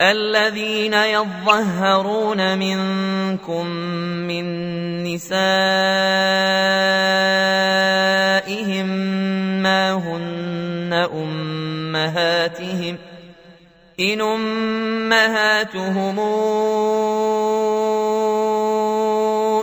[0.00, 3.66] الذين يظهرون منكم
[4.24, 4.44] من
[5.04, 5.28] نسائهم
[9.62, 12.96] ما هن أمهاتهم
[14.00, 16.16] إن أمهاتهم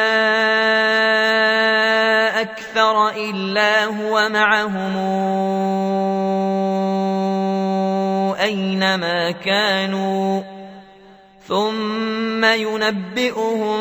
[2.71, 4.93] استكبر إلا هو معهم
[8.39, 10.41] أينما كانوا
[11.47, 13.77] ثم ينبئهم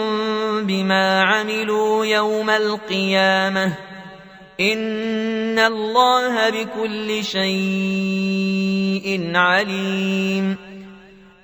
[0.66, 3.72] بما عملوا يوم القيامة
[4.60, 10.69] إن الله بكل شيء عليم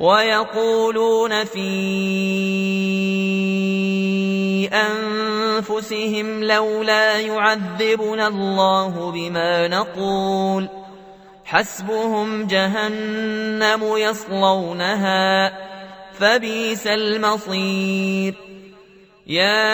[0.00, 1.70] ويقولون في
[4.72, 10.68] انفسهم لولا يعذبنا الله بما نقول
[11.44, 15.52] حسبهم جهنم يصلونها
[16.12, 18.34] فبئس المصير
[19.26, 19.68] يا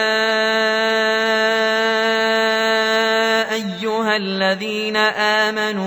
[3.54, 5.86] ايها الذين امنوا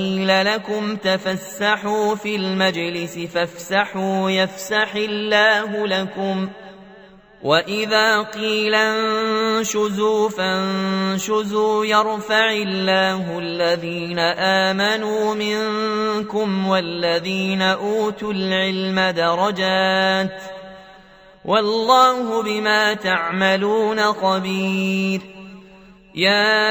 [0.00, 6.48] قيل لكم تفسحوا في المجلس فافسحوا يفسح الله لكم
[7.42, 20.42] وإذا قيل انشزوا فانشزوا يرفع الله الذين آمنوا منكم والذين أوتوا العلم درجات
[21.44, 25.20] والله بما تعملون خبير
[26.14, 26.70] يا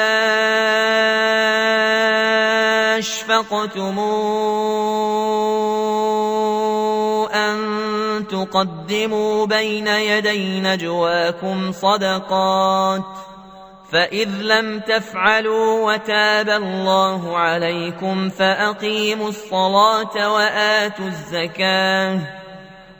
[3.37, 3.99] أَنفَقْتُمْ
[7.35, 13.01] أَن تُقَدِّمُوا بَيْنَ يَدَيْ نَجْوَاكُمْ صَدَقَاتٍ
[13.91, 22.19] فَإِذْ لَمْ تَفْعَلُوا وَتَابَ اللَّهُ عَلَيْكُمْ فَأَقِيمُوا الصَّلَاةَ وَآتُوا الزَّكَاةَ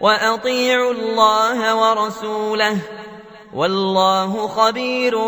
[0.01, 2.78] وَأَطِيعُوا اللَّهَ وَرَسُولَهُ
[3.54, 5.19] وَاللَّهُ خَبِيرٌ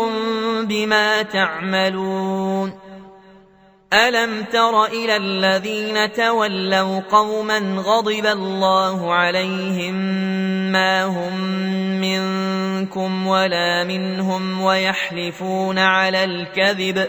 [0.68, 2.83] بِمَا تَعْمَلُونَ
[3.94, 9.94] ألم تر إلى الذين تولوا قوما غضب الله عليهم
[10.72, 11.40] ما هم
[12.00, 17.06] منكم ولا منهم ويحلفون على الكذب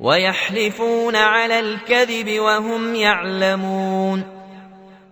[0.00, 4.31] ويحلفون على الكذب وهم يعلمون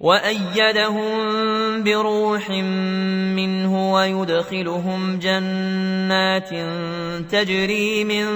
[0.00, 1.12] وأيدهم
[1.84, 6.50] بروح منه ويدخلهم جنات
[7.32, 8.26] تجري من